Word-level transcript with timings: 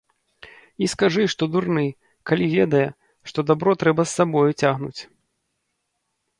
І 0.85 0.87
скажы, 0.93 1.25
што 1.33 1.43
дурны, 1.55 1.83
калі 2.31 2.49
ведае, 2.55 2.83
што 3.29 3.39
дабро 3.53 3.79
трэба 3.85 4.01
з 4.11 4.23
сабою 4.23 4.45
цягнуць. 4.61 5.01